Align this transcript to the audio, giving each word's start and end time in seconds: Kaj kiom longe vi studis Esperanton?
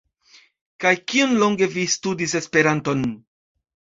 Kaj 0.85 0.93
kiom 1.11 1.35
longe 1.43 1.67
vi 1.75 1.83
studis 1.97 2.35
Esperanton? 2.41 3.03